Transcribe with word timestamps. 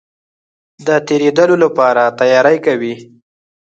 د 0.87 0.89
تېرېدلو 1.07 1.55
لپاره 1.63 2.03
تیاری 2.19 2.57
کوي. 2.65 2.93